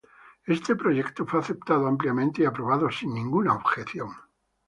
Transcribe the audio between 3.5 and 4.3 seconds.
objeción.